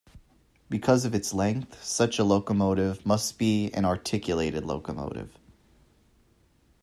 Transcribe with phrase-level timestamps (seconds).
[0.67, 5.37] Because of its length, such a locomotive must be an articulated locomotive.